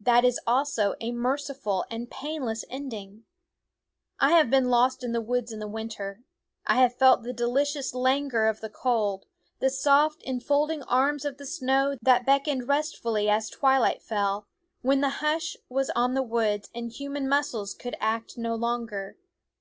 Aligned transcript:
That 0.00 0.24
is 0.24 0.40
also 0.48 0.96
a 1.00 1.12
merciful 1.12 1.84
and 1.92 2.10
painless 2.10 2.64
ending. 2.68 3.22
I 4.18 4.32
have 4.32 4.50
been 4.50 4.68
lost 4.68 5.04
in 5.04 5.12
the 5.12 5.20
woods 5.20 5.52
in 5.52 5.70
winter. 5.70 6.24
I 6.66 6.78
have 6.80 6.96
felt 6.96 7.22
the 7.22 7.32
delicious 7.32 7.94
languor 7.94 8.48
of 8.48 8.60
the 8.62 8.68
cold, 8.68 9.26
the 9.60 9.70
soft 9.70 10.24
infolding 10.24 10.82
arms 10.88 11.24
of 11.24 11.38
the 11.38 11.46
snow 11.46 11.96
that 12.02 12.26
beckoned 12.26 12.66
restfully 12.66 13.28
as 13.30 13.48
twilight 13.48 14.02
fell, 14.02 14.44
when 14.82 15.02
the 15.02 15.08
hush 15.22 15.56
was 15.68 15.88
on 15.90 16.14
the 16.14 16.22
woods 16.24 16.68
and 16.74 16.90
human 16.90 17.28
muscles 17.28 17.72
could 17.72 17.94
act 18.00 18.36
no 18.36 18.56
longer. 18.56 19.18